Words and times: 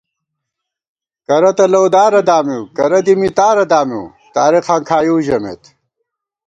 کرہ 1.25 1.51
تہ 1.57 1.65
لؤدارہ 1.73 2.21
دامِؤ 2.29 2.61
کرہ 2.77 2.99
دی 3.05 3.13
مِتارہ 3.21 3.65
دامِؤ، 3.71 4.03
تارېخاں 4.35 4.79
کھائیؤ 4.87 5.17
ژمېت 5.25 5.61